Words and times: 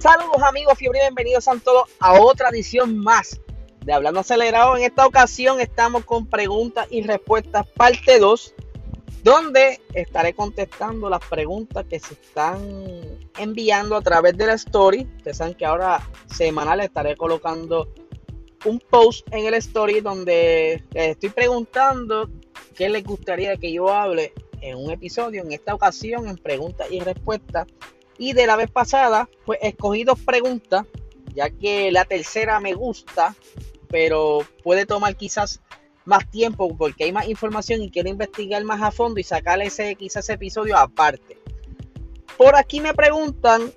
Saludos 0.00 0.42
amigos 0.42 0.78
fiebre, 0.78 1.00
bienvenidos 1.00 1.46
a 1.46 1.58
todos 1.58 1.90
a 1.98 2.18
otra 2.18 2.48
edición 2.48 2.96
más 2.96 3.38
de 3.84 3.92
Hablando 3.92 4.20
Acelerado. 4.20 4.74
En 4.78 4.82
esta 4.82 5.06
ocasión 5.06 5.60
estamos 5.60 6.06
con 6.06 6.26
preguntas 6.26 6.86
y 6.90 7.02
respuestas 7.02 7.66
parte 7.68 8.18
2, 8.18 8.54
donde 9.22 9.78
estaré 9.92 10.32
contestando 10.32 11.10
las 11.10 11.20
preguntas 11.26 11.84
que 11.84 12.00
se 12.00 12.14
están 12.14 12.62
enviando 13.36 13.94
a 13.94 14.00
través 14.00 14.38
de 14.38 14.46
la 14.46 14.54
story. 14.54 15.06
Ustedes 15.18 15.36
saben 15.36 15.52
que 15.52 15.66
ahora 15.66 16.00
semanal 16.34 16.80
estaré 16.80 17.14
colocando 17.14 17.92
un 18.64 18.78
post 18.78 19.28
en 19.32 19.44
el 19.44 19.52
story 19.52 20.00
donde 20.00 20.82
les 20.92 21.08
estoy 21.08 21.28
preguntando 21.28 22.30
qué 22.74 22.88
les 22.88 23.04
gustaría 23.04 23.54
que 23.58 23.70
yo 23.70 23.92
hable 23.92 24.32
en 24.62 24.78
un 24.78 24.90
episodio. 24.90 25.42
En 25.42 25.52
esta 25.52 25.74
ocasión 25.74 26.26
en 26.26 26.38
preguntas 26.38 26.90
y 26.90 27.00
respuestas 27.00 27.66
y 28.20 28.34
de 28.34 28.46
la 28.46 28.54
vez 28.54 28.70
pasada, 28.70 29.30
pues 29.46 29.58
escogí 29.62 30.04
dos 30.04 30.20
preguntas, 30.20 30.84
ya 31.34 31.48
que 31.48 31.90
la 31.90 32.04
tercera 32.04 32.60
me 32.60 32.74
gusta, 32.74 33.34
pero 33.88 34.40
puede 34.62 34.84
tomar 34.84 35.16
quizás 35.16 35.62
más 36.04 36.30
tiempo 36.30 36.76
porque 36.76 37.04
hay 37.04 37.12
más 37.12 37.28
información 37.28 37.82
y 37.82 37.90
quiero 37.90 38.10
investigar 38.10 38.62
más 38.62 38.82
a 38.82 38.90
fondo 38.90 39.20
y 39.20 39.22
sacar 39.22 39.62
ese 39.62 39.94
quizás 39.94 40.26
ese 40.26 40.34
episodio 40.34 40.76
aparte. 40.76 41.38
Por 42.36 42.56
aquí 42.56 42.82
me 42.82 42.92
preguntan 42.92 43.72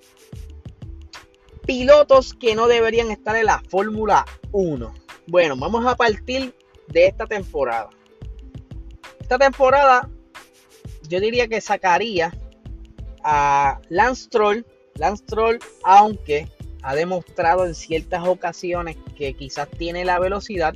pilotos 1.65 2.33
que 2.33 2.53
no 2.53 2.67
deberían 2.67 3.11
estar 3.11 3.37
en 3.37 3.45
la 3.45 3.63
Fórmula 3.69 4.25
1. 4.51 4.93
Bueno, 5.25 5.55
vamos 5.55 5.85
a 5.85 5.95
partir 5.95 6.53
de 6.89 7.07
esta 7.07 7.27
temporada. 7.27 7.91
Esta 9.21 9.37
temporada 9.37 10.09
yo 11.07 11.21
diría 11.21 11.47
que 11.47 11.61
sacaría 11.61 12.33
a 13.23 13.79
Lance 13.89 14.29
Troll. 14.29 14.65
Lance 14.95 15.23
Troll, 15.25 15.57
aunque 15.83 16.47
ha 16.83 16.95
demostrado 16.95 17.65
en 17.65 17.73
ciertas 17.73 18.27
ocasiones 18.27 18.97
que 19.17 19.33
quizás 19.33 19.69
tiene 19.69 20.05
la 20.05 20.19
velocidad. 20.19 20.75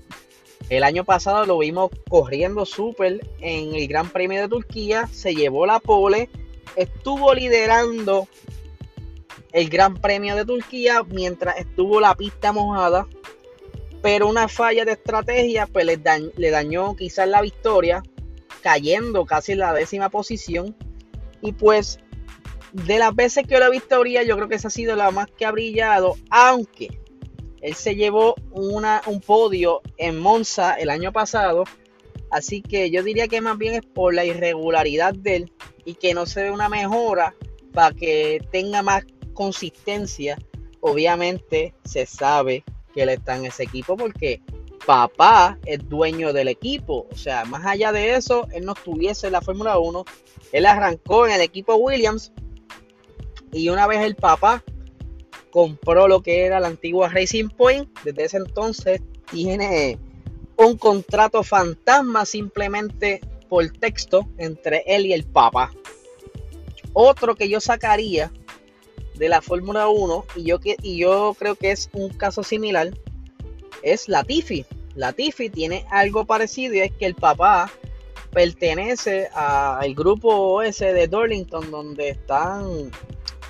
El 0.70 0.84
año 0.84 1.04
pasado 1.04 1.46
lo 1.46 1.60
vimos 1.60 1.92
corriendo 2.10 2.66
súper 2.66 3.30
en 3.40 3.76
el 3.76 3.88
Gran 3.88 4.10
Premio 4.10 4.42
de 4.42 4.48
Turquía, 4.48 5.08
se 5.12 5.36
llevó 5.36 5.66
la 5.66 5.80
pole, 5.80 6.30
estuvo 6.76 7.34
liderando 7.34 8.28
el 9.52 9.70
Gran 9.70 9.96
Premio 9.96 10.36
de 10.36 10.46
Turquía 10.46 11.04
mientras 11.04 11.58
estuvo 11.58 12.00
la 12.00 12.16
pista 12.16 12.52
mojada, 12.52 13.08
pero 14.02 14.28
una 14.28 14.48
falla 14.48 14.84
de 14.86 14.94
estrategia 14.94 15.68
pues 15.68 15.86
le, 15.86 16.00
le 16.36 16.52
dañó 16.52 16.96
quizás 16.96 17.28
la 17.28 17.42
victoria, 17.42 18.04
cayendo 18.62 19.26
casi 19.26 19.54
en 19.54 19.60
la 19.60 19.74
décima 19.74 20.10
posición. 20.10 20.76
Y 21.42 21.52
pues 21.54 22.00
de 22.74 23.00
las 23.00 23.16
veces 23.16 23.46
que 23.46 23.54
yo 23.54 23.60
la 23.60 23.68
he 23.68 23.72
visto 23.72 24.00
brillar, 24.00 24.26
yo 24.26 24.36
creo 24.36 24.48
que 24.48 24.56
esa 24.56 24.68
ha 24.68 24.72
sido 24.72 24.96
la 24.96 25.12
más 25.12 25.28
que 25.28 25.46
ha 25.46 25.52
brillado, 25.52 26.16
aunque 26.30 27.00
él 27.62 27.74
se 27.76 27.96
llevó 27.96 28.36
una, 28.52 29.02
un 29.08 29.20
podio 29.20 29.82
en 29.98 30.18
Monza 30.18 30.76
el 30.76 30.90
año 30.90 31.12
pasado, 31.12 31.64
así 32.32 32.62
que 32.62 32.90
yo 32.92 33.04
diría 33.04 33.28
que 33.28 33.42
más 33.42 33.58
bien 33.58 33.76
es 33.76 33.82
por 33.82 34.14
la 34.14 34.26
irregularidad 34.26 35.14
de 35.14 35.36
él 35.38 35.54
y 35.86 35.96
que 35.96 36.14
no 36.14 36.26
se 36.26 36.44
ve 36.44 36.52
una 36.52 36.70
mejora 36.70 37.34
para 37.74 37.96
que 37.96 38.42
tenga 38.52 38.82
más 38.82 39.06
consistencia. 39.34 40.38
Obviamente 40.82 41.74
se 41.84 42.06
sabe 42.06 42.64
que 42.94 43.04
él 43.04 43.10
está 43.10 43.38
en 43.38 43.46
ese 43.46 43.64
equipo 43.64 43.96
porque 43.96 44.42
papá 44.86 45.58
es 45.66 45.88
dueño 45.88 46.34
del 46.34 46.48
equipo. 46.48 47.08
O 47.12 47.16
sea, 47.16 47.46
más 47.46 47.66
allá 47.66 47.92
de 47.92 48.16
eso, 48.16 48.48
él 48.52 48.66
no 48.66 48.74
estuviese 48.74 49.28
en 49.28 49.34
la 49.34 49.42
Fórmula 49.42 49.78
1. 49.78 50.06
Él 50.54 50.66
arrancó 50.66 51.26
en 51.26 51.34
el 51.34 51.42
equipo 51.42 51.76
Williams 51.76 52.32
y 53.52 53.70
una 53.70 53.88
vez 53.88 54.04
el 54.04 54.16
papá 54.16 54.64
compró 55.52 56.08
lo 56.08 56.22
que 56.22 56.46
era 56.46 56.60
la 56.60 56.68
antigua 56.68 57.10
Racing 57.10 57.50
Point, 57.50 57.90
desde 58.04 58.26
ese 58.26 58.38
entonces 58.38 59.02
tiene 59.32 59.98
un 60.58 60.78
contrato 60.78 61.44
fantasma 61.44 62.26
simplemente 62.26 63.22
por 63.50 63.68
texto 63.70 64.28
entre 64.38 64.84
él 64.88 65.06
y 65.06 65.14
el 65.14 65.24
papá. 65.26 65.72
Otro 66.94 67.36
que 67.36 67.48
yo 67.50 67.60
sacaría 67.60 68.32
de 69.16 69.30
la 69.30 69.42
Fórmula 69.42 69.88
1 69.88 70.26
y 70.36 70.44
yo, 70.44 70.60
y 70.64 70.98
yo 70.98 71.36
creo 71.38 71.56
que 71.56 71.72
es 71.72 71.90
un 71.94 72.10
caso 72.10 72.44
similar 72.44 72.92
es 73.84 74.10
Latifi. 74.10 74.66
Latifi 74.96 75.50
tiene 75.50 75.86
algo 75.90 76.26
parecido 76.26 76.76
y 76.76 76.80
es 76.80 76.92
que 76.92 77.06
el 77.06 77.16
papá 77.16 77.72
pertenece 78.32 79.28
al 79.34 79.94
grupo 79.94 80.62
ese 80.62 80.94
de 80.94 81.08
Darlington 81.08 81.72
donde 81.72 82.10
están 82.10 82.92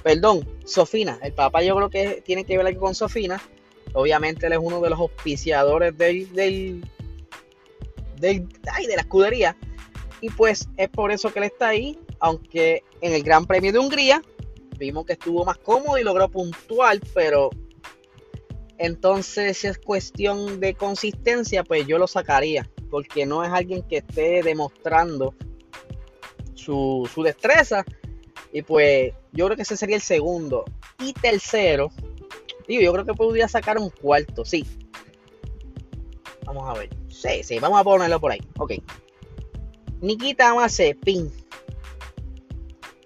perdón, 0.04 0.48
Sofina. 0.66 1.20
El 1.22 1.34
papá 1.34 1.64
yo 1.64 1.76
creo 1.76 1.90
que 1.90 2.22
tiene 2.26 2.44
que 2.44 2.58
ver 2.58 2.68
aquí 2.68 2.78
con 2.78 2.96
Sofina. 2.96 3.42
Obviamente 3.94 4.48
él 4.48 4.54
es 4.54 4.60
uno 4.62 4.82
de 4.82 4.90
los 4.90 5.00
auspiciadores 5.00 5.98
del, 5.98 6.32
del, 6.34 6.86
del 8.18 8.48
ay, 8.72 8.88
de 8.88 8.96
la 8.96 9.02
escudería. 9.02 9.56
Y 10.22 10.30
pues 10.30 10.68
es 10.78 10.90
por 10.90 11.12
eso 11.12 11.32
que 11.32 11.40
él 11.40 11.46
está 11.46 11.70
ahí. 11.70 12.00
Aunque 12.20 12.84
en 13.02 13.14
el 13.14 13.24
Gran 13.24 13.46
Premio 13.46 13.72
de 13.72 13.80
Hungría 13.80 14.22
vimos 14.78 15.06
que 15.06 15.14
estuvo 15.14 15.46
más 15.46 15.58
cómodo 15.58 15.98
y 15.98 16.04
logró 16.04 16.30
puntual, 16.30 17.02
pero 17.14 17.50
entonces 18.80 19.58
si 19.58 19.68
es 19.68 19.78
cuestión 19.78 20.60
de 20.60 20.74
consistencia, 20.74 21.64
pues 21.64 21.86
yo 21.88 21.98
lo 21.98 22.08
sacaría. 22.08 22.70
Porque 22.90 23.26
no 23.26 23.44
es 23.44 23.52
alguien 23.52 23.84
que 23.84 23.98
esté 23.98 24.42
demostrando 24.42 25.36
su, 26.56 27.10
su 27.14 27.24
destreza 27.24 27.86
y 28.52 28.62
pues 28.62 29.14
yo 29.38 29.46
creo 29.46 29.56
que 29.56 29.62
ese 29.62 29.78
sería 29.78 29.96
el 29.96 30.02
segundo. 30.02 30.66
Y 31.00 31.14
tercero, 31.14 31.92
yo 32.68 32.92
creo 32.92 33.06
que 33.06 33.14
podría 33.14 33.48
sacar 33.48 33.78
un 33.78 33.92
cuarto, 33.92 34.44
sí. 34.44 34.66
Vamos 36.44 36.68
a 36.68 36.80
ver. 36.80 36.90
Sí, 37.08 37.44
sí, 37.44 37.60
vamos 37.60 37.80
a 37.80 37.84
ponerlo 37.84 38.20
por 38.20 38.32
ahí. 38.32 38.42
Ok. 38.58 38.74
Nikita 40.02 40.56
Mazepin. 40.56 41.32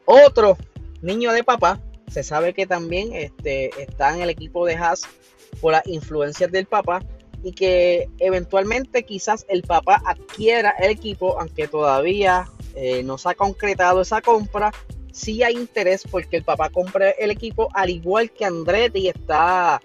Otro 0.05 0.57
niño 1.01 1.33
de 1.33 1.43
papá. 1.43 1.81
Se 2.07 2.23
sabe 2.23 2.53
que 2.53 2.65
también 2.65 3.13
este, 3.13 3.69
está 3.81 4.15
en 4.15 4.21
el 4.21 4.29
equipo 4.29 4.65
de 4.65 4.75
Haas 4.75 5.01
por 5.59 5.73
las 5.73 5.85
influencias 5.85 6.49
del 6.49 6.65
papá. 6.65 7.03
Y 7.43 7.51
que 7.51 8.09
eventualmente 8.19 9.03
quizás 9.03 9.45
el 9.49 9.63
papá 9.63 10.01
adquiera 10.05 10.75
el 10.79 10.91
equipo, 10.91 11.37
aunque 11.41 11.67
todavía 11.67 12.47
eh, 12.75 13.03
no 13.03 13.17
se 13.17 13.29
ha 13.29 13.33
concretado 13.33 14.01
esa 14.01 14.21
compra 14.21 14.71
sí 15.11 15.43
hay 15.43 15.55
interés 15.55 16.03
porque 16.09 16.37
el 16.37 16.43
papá 16.43 16.69
compra 16.69 17.11
el 17.11 17.31
equipo, 17.31 17.69
al 17.73 17.89
igual 17.89 18.31
que 18.31 18.45
Andretti 18.45 19.07
está 19.07 19.81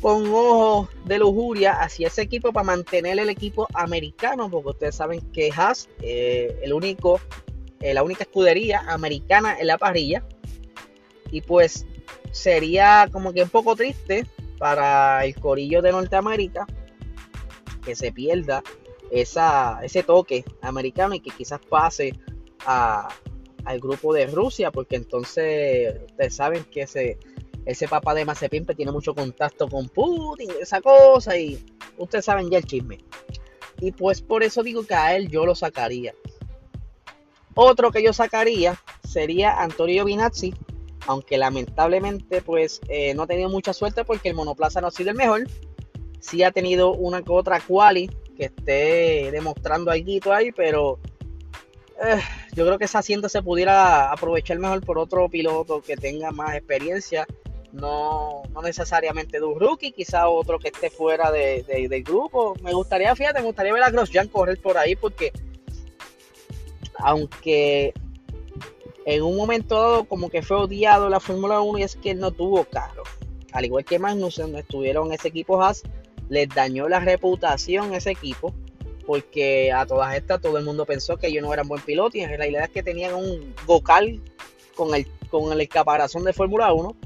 con 0.00 0.26
ojos 0.26 0.88
de 1.04 1.18
lujuria 1.18 1.72
hacia 1.72 2.08
ese 2.08 2.22
equipo 2.22 2.52
para 2.52 2.64
mantener 2.64 3.18
el 3.18 3.28
equipo 3.28 3.66
americano, 3.74 4.50
porque 4.50 4.70
ustedes 4.70 4.94
saben 4.94 5.20
que 5.32 5.50
Haas, 5.54 5.88
eh, 6.00 6.58
el 6.62 6.72
único, 6.72 7.20
eh, 7.80 7.94
la 7.94 8.02
única 8.02 8.24
escudería 8.24 8.80
americana 8.88 9.58
en 9.58 9.66
la 9.66 9.78
parrilla, 9.78 10.22
y 11.30 11.40
pues 11.40 11.86
sería 12.30 13.08
como 13.10 13.32
que 13.32 13.42
un 13.42 13.48
poco 13.48 13.74
triste 13.74 14.26
para 14.58 15.24
el 15.24 15.34
corillo 15.34 15.82
de 15.82 15.92
Norteamérica 15.92 16.66
que 17.84 17.94
se 17.94 18.12
pierda 18.12 18.62
esa, 19.10 19.80
ese 19.82 20.02
toque 20.02 20.44
americano 20.60 21.14
y 21.14 21.20
que 21.20 21.30
quizás 21.30 21.60
pase 21.68 22.14
a, 22.66 23.08
al 23.66 23.80
grupo 23.80 24.14
de 24.14 24.26
Rusia, 24.26 24.70
porque 24.70 24.96
entonces 24.96 25.94
ustedes 26.06 26.34
saben 26.34 26.64
que 26.64 26.82
ese, 26.82 27.18
ese 27.66 27.88
papá 27.88 28.14
de 28.14 28.24
Mazepin 28.24 28.64
tiene 28.64 28.92
mucho 28.92 29.14
contacto 29.14 29.68
con 29.68 29.88
Putin, 29.88 30.50
esa 30.60 30.80
cosa, 30.80 31.36
y 31.36 31.58
ustedes 31.98 32.24
saben 32.24 32.48
ya 32.48 32.58
el 32.58 32.64
chisme. 32.64 32.98
Y 33.80 33.92
pues 33.92 34.22
por 34.22 34.42
eso 34.42 34.62
digo 34.62 34.86
que 34.86 34.94
a 34.94 35.16
él 35.16 35.28
yo 35.28 35.44
lo 35.44 35.54
sacaría. 35.54 36.14
Otro 37.54 37.90
que 37.90 38.02
yo 38.02 38.12
sacaría 38.12 38.80
sería 39.06 39.60
Antonio 39.60 40.04
Binazzi, 40.04 40.54
aunque 41.06 41.36
lamentablemente 41.36 42.42
pues 42.42 42.80
eh, 42.88 43.14
no 43.14 43.24
ha 43.24 43.26
tenido 43.26 43.48
mucha 43.48 43.72
suerte 43.72 44.04
porque 44.04 44.28
el 44.28 44.34
monoplaza 44.34 44.80
no 44.80 44.86
ha 44.86 44.90
sido 44.92 45.10
el 45.10 45.16
mejor. 45.16 45.44
Sí 46.20 46.42
ha 46.42 46.52
tenido 46.52 46.92
una 46.92 47.22
otra 47.28 47.60
quali 47.60 48.08
que 48.36 48.46
esté 48.46 49.30
demostrando 49.32 49.90
algo 49.90 50.32
ahí, 50.32 50.52
pero 50.52 50.98
eh, 52.04 52.20
yo 52.56 52.64
creo 52.64 52.78
que 52.78 52.86
esa 52.86 53.00
asiento 53.00 53.28
se 53.28 53.42
pudiera 53.42 54.10
aprovechar 54.10 54.58
mejor 54.58 54.80
por 54.80 54.98
otro 54.98 55.28
piloto 55.28 55.82
que 55.82 55.94
tenga 55.94 56.30
más 56.30 56.56
experiencia. 56.56 57.26
No, 57.72 58.44
no 58.54 58.62
necesariamente 58.62 59.38
de 59.38 59.44
un 59.44 59.60
rookie, 59.60 59.92
quizá 59.92 60.30
otro 60.30 60.58
que 60.58 60.68
esté 60.68 60.88
fuera 60.88 61.30
de, 61.30 61.62
del 61.90 62.02
grupo. 62.02 62.54
Me 62.62 62.72
gustaría, 62.72 63.14
fíjate, 63.14 63.40
me 63.40 63.46
gustaría 63.46 63.74
ver 63.74 63.82
a 63.82 63.90
Grosjean 63.90 64.28
correr 64.28 64.58
por 64.58 64.78
ahí 64.78 64.96
porque 64.96 65.32
aunque 66.94 67.92
en 69.04 69.22
un 69.22 69.36
momento 69.36 69.78
dado 69.78 70.04
como 70.06 70.30
que 70.30 70.40
fue 70.40 70.56
odiado 70.56 71.10
la 71.10 71.20
Fórmula 71.20 71.60
1 71.60 71.78
y 71.78 71.82
es 71.82 71.96
que 71.96 72.12
él 72.12 72.20
no 72.20 72.30
tuvo 72.30 72.64
carro. 72.64 73.02
Al 73.52 73.66
igual 73.66 73.84
que 73.84 73.98
Magnussen, 73.98 74.56
estuvieron 74.56 75.12
ese 75.12 75.28
equipo 75.28 75.62
Haas, 75.62 75.82
les 76.30 76.48
dañó 76.48 76.88
la 76.88 77.00
reputación 77.00 77.92
ese 77.92 78.12
equipo 78.12 78.54
porque 79.06 79.72
a 79.72 79.86
todas 79.86 80.14
estas 80.14 80.40
todo 80.40 80.58
el 80.58 80.64
mundo 80.64 80.84
pensó 80.84 81.16
que 81.16 81.28
ellos 81.28 81.42
no 81.42 81.52
eran 81.52 81.68
buen 81.68 81.82
piloto 81.82 82.18
y 82.18 82.22
en 82.22 82.36
realidad 82.36 82.64
es 82.64 82.70
que 82.70 82.82
tenían 82.82 83.14
un 83.14 83.54
vocal 83.64 84.20
con 84.74 84.94
el, 84.94 85.06
con 85.30 85.52
el 85.52 85.68
caparazón 85.68 86.24
de 86.24 86.32
Fórmula 86.32 86.72
1 86.72 86.96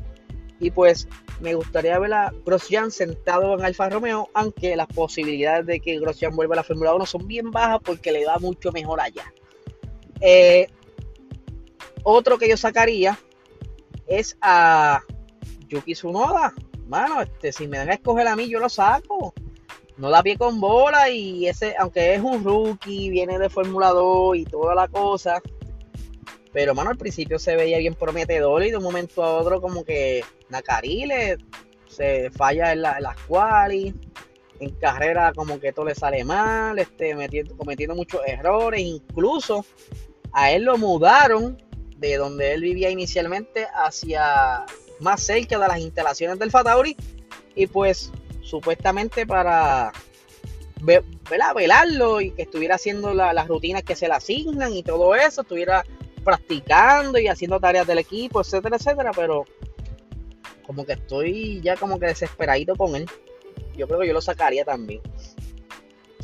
Y 0.58 0.70
pues 0.70 1.08
me 1.40 1.54
gustaría 1.54 1.98
ver 1.98 2.12
a 2.12 2.32
Grosjean 2.44 2.90
sentado 2.90 3.54
en 3.54 3.64
Alfa 3.64 3.88
Romeo, 3.88 4.28
aunque 4.34 4.76
las 4.76 4.88
posibilidades 4.88 5.66
de 5.66 5.80
que 5.80 5.98
Grosjean 5.98 6.36
vuelva 6.36 6.54
a 6.54 6.56
la 6.56 6.64
Fórmula 6.64 6.94
1 6.94 7.06
son 7.06 7.26
bien 7.26 7.50
bajas 7.50 7.80
porque 7.84 8.12
le 8.12 8.26
va 8.26 8.38
mucho 8.38 8.72
mejor 8.72 9.00
allá. 9.00 9.32
Eh, 10.20 10.68
otro 12.02 12.38
que 12.38 12.48
yo 12.48 12.56
sacaría 12.56 13.18
es 14.06 14.36
a 14.40 15.00
Yuki 15.68 15.94
Tsunoda. 15.94 16.52
Mano, 16.88 17.22
este, 17.22 17.52
si 17.52 17.68
me 17.68 17.78
dan 17.78 17.90
a 17.90 17.94
escoger 17.94 18.26
a 18.26 18.36
mí, 18.36 18.48
yo 18.48 18.58
lo 18.58 18.68
saco. 18.68 19.32
No 20.00 20.08
da 20.08 20.22
pie 20.22 20.38
con 20.38 20.60
bola 20.60 21.10
y 21.10 21.46
ese, 21.46 21.74
aunque 21.78 22.14
es 22.14 22.22
un 22.22 22.42
rookie, 22.42 23.10
viene 23.10 23.38
de 23.38 23.50
Fórmula 23.50 23.90
2 23.90 24.38
y 24.38 24.44
toda 24.46 24.74
la 24.74 24.88
cosa. 24.88 25.42
Pero, 26.54 26.74
mano, 26.74 26.88
al 26.88 26.96
principio 26.96 27.38
se 27.38 27.54
veía 27.54 27.76
bien 27.76 27.94
prometedor 27.94 28.64
y 28.64 28.70
de 28.70 28.78
un 28.78 28.82
momento 28.82 29.22
a 29.22 29.36
otro 29.36 29.60
como 29.60 29.84
que 29.84 30.24
Nakarile 30.48 31.36
se 31.86 32.30
falla 32.30 32.72
en, 32.72 32.80
las 32.80 33.16
quali. 33.28 33.94
En 34.58 34.70
carrera 34.76 35.34
como 35.34 35.60
que 35.60 35.72
todo 35.72 35.84
le 35.84 35.94
sale 35.94 36.24
mal, 36.24 36.78
este, 36.78 37.14
metiendo, 37.14 37.54
cometiendo 37.54 37.94
muchos 37.94 38.22
errores. 38.26 38.80
Incluso 38.80 39.66
a 40.32 40.50
él 40.50 40.64
lo 40.64 40.78
mudaron 40.78 41.62
de 41.98 42.16
donde 42.16 42.54
él 42.54 42.62
vivía 42.62 42.88
inicialmente 42.88 43.66
hacia 43.74 44.64
más 44.98 45.22
cerca 45.22 45.58
de 45.58 45.68
las 45.68 45.78
instalaciones 45.78 46.38
del 46.38 46.50
Fatauri 46.50 46.96
y 47.54 47.66
pues 47.66 48.10
supuestamente 48.50 49.26
para 49.26 49.92
velarlo 51.54 52.20
y 52.20 52.32
que 52.32 52.42
estuviera 52.42 52.74
haciendo 52.74 53.14
las 53.14 53.46
rutinas 53.46 53.82
que 53.82 53.94
se 53.94 54.08
le 54.08 54.14
asignan 54.14 54.74
y 54.74 54.82
todo 54.82 55.14
eso, 55.14 55.42
estuviera 55.42 55.84
practicando 56.24 57.18
y 57.18 57.28
haciendo 57.28 57.60
tareas 57.60 57.86
del 57.86 57.98
equipo, 57.98 58.40
etcétera, 58.40 58.76
etcétera, 58.76 59.12
pero 59.14 59.44
como 60.66 60.84
que 60.84 60.92
estoy 60.92 61.60
ya 61.62 61.76
como 61.76 61.98
que 61.98 62.06
desesperadito 62.06 62.76
con 62.76 62.96
él. 62.96 63.06
Yo 63.76 63.86
creo 63.86 64.00
que 64.00 64.08
yo 64.08 64.12
lo 64.12 64.20
sacaría 64.20 64.64
también. 64.64 65.00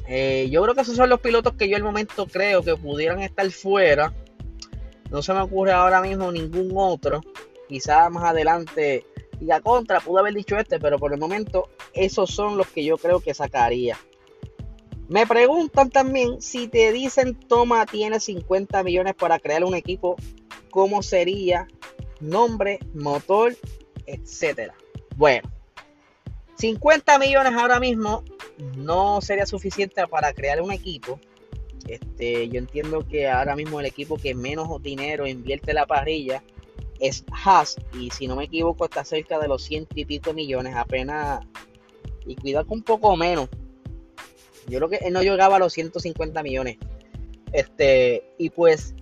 Eh, 0.08 0.48
yo 0.50 0.62
creo 0.62 0.74
que 0.74 0.82
esos 0.82 0.96
son 0.96 1.08
los 1.08 1.20
pilotos 1.20 1.54
que 1.54 1.68
yo 1.68 1.76
el 1.76 1.82
momento 1.82 2.26
creo 2.26 2.62
que 2.62 2.76
pudieran 2.76 3.22
estar 3.22 3.50
fuera. 3.50 4.12
No 5.10 5.22
se 5.22 5.32
me 5.32 5.40
ocurre 5.40 5.72
ahora 5.72 6.00
mismo 6.00 6.30
ningún 6.30 6.72
otro. 6.74 7.20
Quizás 7.68 8.10
más 8.10 8.24
adelante 8.24 9.04
diga 9.38 9.60
contra, 9.60 10.00
pude 10.00 10.20
haber 10.20 10.34
dicho 10.34 10.56
este, 10.56 10.78
pero 10.78 10.98
por 10.98 11.12
el 11.12 11.20
momento 11.20 11.68
esos 11.92 12.30
son 12.30 12.56
los 12.56 12.68
que 12.68 12.84
yo 12.84 12.98
creo 12.98 13.20
que 13.20 13.34
sacaría. 13.34 13.98
Me 15.08 15.26
preguntan 15.26 15.90
también 15.90 16.42
si 16.42 16.66
te 16.66 16.90
dicen, 16.92 17.34
toma, 17.34 17.86
tiene 17.86 18.18
50 18.18 18.82
millones 18.82 19.14
para 19.14 19.38
crear 19.38 19.64
un 19.64 19.74
equipo, 19.74 20.16
¿cómo 20.70 21.02
sería? 21.02 21.68
Nombre, 22.18 22.80
motor, 22.92 23.56
etcétera. 24.06 24.74
Bueno, 25.14 25.48
50 26.56 27.18
millones 27.18 27.52
ahora 27.52 27.78
mismo 27.78 28.24
no 28.76 29.20
sería 29.20 29.46
suficiente 29.46 30.06
para 30.08 30.32
crear 30.32 30.60
un 30.60 30.72
equipo. 30.72 31.20
Este, 31.86 32.48
yo 32.48 32.58
entiendo 32.58 33.06
que 33.06 33.28
ahora 33.28 33.54
mismo 33.54 33.78
el 33.78 33.86
equipo 33.86 34.16
que 34.16 34.34
menos 34.34 34.82
dinero 34.82 35.26
invierte 35.26 35.72
la 35.72 35.86
parrilla 35.86 36.42
es 37.00 37.24
Haas 37.32 37.76
y 37.98 38.10
si 38.10 38.26
no 38.26 38.36
me 38.36 38.44
equivoco 38.44 38.84
está 38.84 39.04
cerca 39.04 39.38
de 39.38 39.48
los 39.48 39.62
ciento 39.62 39.94
y 39.96 40.04
pico 40.04 40.32
millones 40.32 40.74
apenas 40.76 41.44
y 42.26 42.34
cuidado 42.36 42.66
un 42.70 42.82
poco 42.82 43.16
menos. 43.16 43.48
Yo 44.68 44.78
creo 44.78 44.88
que 44.88 44.96
él 44.96 45.12
no 45.12 45.22
llegaba 45.22 45.56
a 45.56 45.58
los 45.58 45.72
150 45.72 46.42
millones. 46.42 46.78
Este 47.52 48.34
y 48.38 48.50
pues 48.50 48.94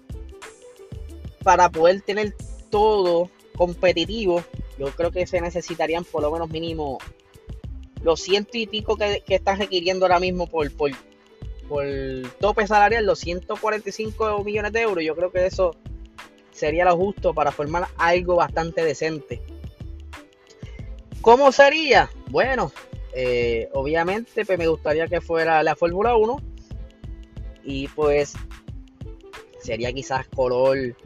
para 1.42 1.70
poder 1.70 2.02
tener 2.02 2.34
todo 2.70 3.30
competitivo 3.56 4.44
yo 4.78 4.86
creo 4.88 5.10
que 5.10 5.26
se 5.26 5.40
necesitarían 5.40 6.04
por 6.04 6.22
lo 6.22 6.30
menos 6.30 6.50
mínimo 6.50 6.98
los 8.02 8.20
ciento 8.20 8.58
y 8.58 8.66
pico 8.66 8.96
que, 8.96 9.22
están 9.28 9.58
requiriendo 9.58 10.04
ahora 10.04 10.20
mismo 10.20 10.46
por, 10.46 10.70
por, 10.72 10.90
por 11.68 11.84
tope 12.38 12.66
salarial 12.66 13.06
los 13.06 13.18
145 13.20 14.44
millones 14.44 14.72
de 14.72 14.82
euros. 14.82 15.02
Yo 15.02 15.16
creo 15.16 15.32
que 15.32 15.46
eso 15.46 15.74
sería 16.54 16.84
lo 16.86 16.96
justo 16.96 17.34
para 17.34 17.52
formar 17.52 17.88
algo 17.98 18.36
bastante 18.36 18.82
decente. 18.84 19.42
¿Cómo 21.20 21.52
sería? 21.52 22.10
Bueno, 22.30 22.72
eh, 23.14 23.68
obviamente 23.72 24.46
pues 24.46 24.58
me 24.58 24.68
gustaría 24.68 25.08
que 25.08 25.20
fuera 25.20 25.62
la 25.62 25.74
Fórmula 25.74 26.16
1 26.16 26.36
y 27.64 27.88
pues 27.88 28.34
sería 29.60 29.92
quizás 29.92 30.28
color 30.28 30.96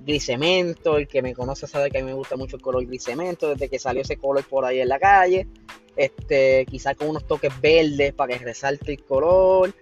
griscemento, 0.00 0.96
el 0.96 1.06
que 1.06 1.22
me 1.22 1.34
conoce 1.34 1.66
sabe 1.66 1.90
que 1.90 1.98
a 1.98 2.00
mí 2.00 2.06
me 2.06 2.14
gusta 2.14 2.36
mucho 2.36 2.56
el 2.56 2.62
color 2.62 2.84
griscemento 2.86 3.50
desde 3.50 3.68
que 3.68 3.78
salió 3.78 4.02
ese 4.02 4.16
color 4.16 4.44
por 4.44 4.64
ahí 4.64 4.80
en 4.80 4.88
la 4.88 4.98
calle, 4.98 5.46
este, 5.96 6.66
quizás 6.66 6.96
con 6.96 7.08
unos 7.08 7.26
toques 7.26 7.52
verdes 7.60 8.12
para 8.12 8.36
que 8.36 8.44
resalte 8.44 8.92
el 8.92 9.04
color, 9.04 9.72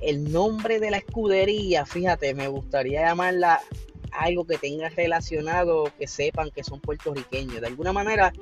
el 0.00 0.30
nombre 0.30 0.78
de 0.80 0.90
la 0.90 0.98
escudería, 0.98 1.86
fíjate, 1.86 2.34
me 2.34 2.48
gustaría 2.48 3.06
llamarla 3.06 3.60
algo 4.14 4.46
que 4.46 4.58
tenga 4.58 4.88
relacionado, 4.88 5.84
que 5.98 6.06
sepan 6.06 6.50
que 6.50 6.64
son 6.64 6.80
puertorriqueños. 6.80 7.60
De 7.60 7.66
alguna 7.66 7.92
manera, 7.92 8.32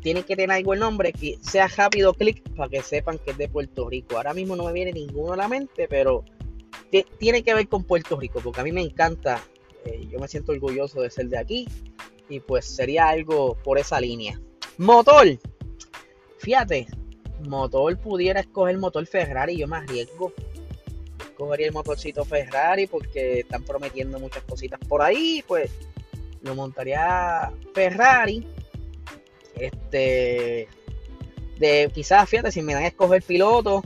tienen 0.00 0.24
que 0.24 0.36
tener 0.36 0.56
algo 0.56 0.74
el 0.74 0.80
nombre 0.80 1.12
que 1.12 1.38
sea 1.42 1.68
rápido 1.68 2.14
clic 2.14 2.42
para 2.54 2.68
que 2.68 2.82
sepan 2.82 3.18
que 3.18 3.32
es 3.32 3.38
de 3.38 3.48
Puerto 3.48 3.88
Rico. 3.88 4.16
Ahora 4.16 4.34
mismo 4.34 4.56
no 4.56 4.64
me 4.64 4.72
viene 4.72 4.92
ninguno 4.92 5.32
a 5.32 5.36
la 5.36 5.48
mente, 5.48 5.86
pero 5.88 6.24
tiene 7.18 7.42
que 7.42 7.54
ver 7.54 7.68
con 7.68 7.84
Puerto 7.84 8.18
Rico, 8.18 8.40
porque 8.42 8.60
a 8.60 8.64
mí 8.64 8.72
me 8.72 8.82
encanta, 8.82 9.42
eh, 9.84 10.06
yo 10.10 10.18
me 10.18 10.28
siento 10.28 10.52
orgulloso 10.52 11.00
de 11.00 11.10
ser 11.10 11.28
de 11.28 11.38
aquí 11.38 11.68
y 12.28 12.40
pues 12.40 12.64
sería 12.64 13.08
algo 13.08 13.56
por 13.62 13.78
esa 13.78 14.00
línea. 14.00 14.40
Motor, 14.78 15.38
fíjate, 16.38 16.86
motor 17.48 17.98
pudiera 17.98 18.40
escoger 18.40 18.78
motor 18.78 19.06
Ferrari, 19.06 19.56
yo 19.56 19.66
me 19.66 19.76
arriesgo 19.76 20.32
cogería 21.40 21.66
el 21.66 21.72
motorcito 21.72 22.24
Ferrari 22.24 22.86
porque 22.86 23.40
están 23.40 23.64
prometiendo 23.64 24.20
muchas 24.20 24.42
cositas 24.42 24.78
por 24.86 25.00
ahí, 25.00 25.42
pues 25.48 25.70
lo 26.42 26.54
montaría 26.54 27.50
Ferrari. 27.74 28.46
Este, 29.56 30.68
de 31.58 31.90
quizás, 31.92 32.28
fíjate, 32.28 32.52
si 32.52 32.62
me 32.62 32.74
dan 32.74 32.84
a 32.84 32.88
escoger 32.88 33.22
piloto, 33.22 33.82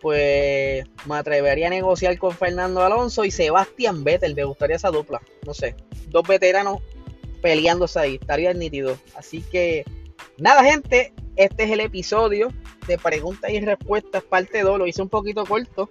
pues 0.00 0.84
me 1.06 1.16
atrevería 1.16 1.68
a 1.68 1.70
negociar 1.70 2.18
con 2.18 2.32
Fernando 2.32 2.82
Alonso 2.82 3.24
y 3.24 3.30
Sebastián 3.30 4.04
Vettel. 4.04 4.34
Me 4.34 4.44
gustaría 4.44 4.76
esa 4.76 4.90
dupla, 4.90 5.22
no 5.46 5.54
sé, 5.54 5.76
dos 6.08 6.26
veteranos 6.26 6.80
peleándose 7.40 8.00
ahí, 8.00 8.18
estaría 8.20 8.52
nítido. 8.52 8.98
Así 9.16 9.42
que, 9.42 9.84
nada, 10.38 10.64
gente, 10.64 11.12
este 11.36 11.64
es 11.64 11.70
el 11.70 11.80
episodio 11.80 12.48
de 12.86 12.98
preguntas 12.98 13.50
y 13.50 13.60
respuestas, 13.60 14.22
parte 14.22 14.62
2. 14.62 14.78
Lo 14.78 14.86
hice 14.86 15.02
un 15.02 15.08
poquito 15.08 15.44
corto 15.44 15.90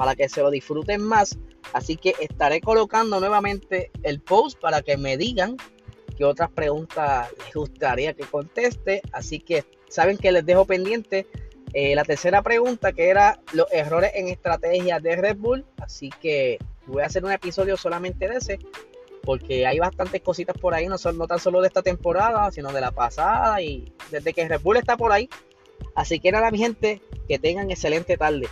para 0.00 0.16
que 0.16 0.30
se 0.30 0.40
lo 0.40 0.50
disfruten 0.50 1.02
más. 1.02 1.38
Así 1.74 1.98
que 1.98 2.14
estaré 2.20 2.62
colocando 2.62 3.20
nuevamente 3.20 3.90
el 4.02 4.18
post 4.18 4.58
para 4.58 4.80
que 4.80 4.96
me 4.96 5.18
digan 5.18 5.58
qué 6.16 6.24
otras 6.24 6.50
preguntas 6.50 7.28
les 7.44 7.52
gustaría 7.52 8.14
que 8.14 8.24
conteste. 8.24 9.02
Así 9.12 9.40
que 9.40 9.66
saben 9.90 10.16
que 10.16 10.32
les 10.32 10.46
dejo 10.46 10.64
pendiente 10.64 11.26
eh, 11.74 11.94
la 11.94 12.04
tercera 12.04 12.40
pregunta 12.40 12.94
que 12.94 13.10
era 13.10 13.42
los 13.52 13.70
errores 13.70 14.12
en 14.14 14.28
estrategia 14.28 15.00
de 15.00 15.16
Red 15.16 15.36
Bull. 15.36 15.66
Así 15.76 16.08
que 16.08 16.56
voy 16.86 17.02
a 17.02 17.06
hacer 17.06 17.22
un 17.22 17.32
episodio 17.32 17.76
solamente 17.76 18.26
de 18.26 18.36
ese. 18.36 18.58
Porque 19.22 19.66
hay 19.66 19.80
bastantes 19.80 20.22
cositas 20.22 20.56
por 20.56 20.72
ahí, 20.72 20.86
no, 20.86 20.96
son, 20.96 21.18
no 21.18 21.26
tan 21.26 21.40
solo 21.40 21.60
de 21.60 21.66
esta 21.66 21.82
temporada, 21.82 22.50
sino 22.52 22.72
de 22.72 22.80
la 22.80 22.90
pasada 22.90 23.60
y 23.60 23.92
desde 24.10 24.32
que 24.32 24.48
Red 24.48 24.62
Bull 24.62 24.78
está 24.78 24.96
por 24.96 25.12
ahí. 25.12 25.28
Así 25.94 26.20
que 26.20 26.32
nada, 26.32 26.50
mi 26.50 26.56
gente, 26.56 27.02
que 27.28 27.38
tengan 27.38 27.70
excelente 27.70 28.16
tarde. 28.16 28.48